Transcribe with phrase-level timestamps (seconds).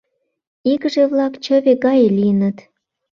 [0.71, 2.57] Игыже-влак чыве гае лийыныт.